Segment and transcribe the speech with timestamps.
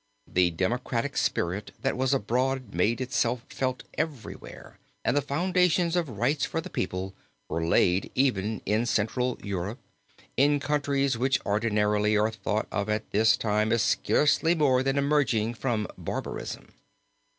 [0.25, 6.43] The democratic spirit that was abroad made itself felt everywhere and the foundations of rights
[6.43, 7.13] for the people
[7.47, 9.77] were laid even in central Europe,
[10.35, 15.53] in countries which ordinarily are thought of at this time as scarcely more than emerging
[15.53, 16.73] from barbarism.